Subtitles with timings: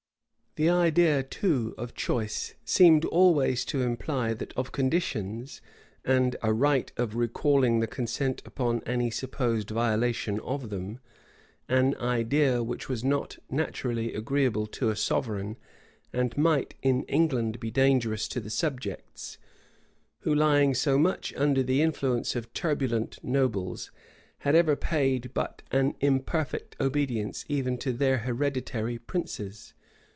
[0.57, 5.61] The idea too of choice seemed always to imply that of conditions,
[6.03, 10.99] and a right of recalling the consent upon any supposed violation of them;
[11.69, 15.55] an idea which was not naturally agreeable to a sovereign,
[16.11, 19.37] and might in England be dangerous to the subjects,
[20.23, 23.89] who, lying so much under the influence of turbulent nobles,
[24.39, 29.73] had ever paid but an imperfect obedience even to their hereditary princes.